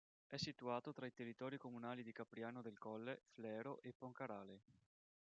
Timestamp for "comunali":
1.59-2.01